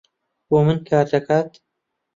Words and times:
بۆ 0.49 0.57
من 0.65 0.77
کار 0.89 1.05
دەکات. 1.13 1.49